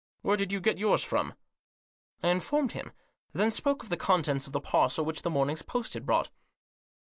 [0.23, 1.35] Where did you get yours from?"
[2.23, 2.91] I informed him;
[3.33, 6.31] then spoke of the contents of the parcel which the morning's post had brought.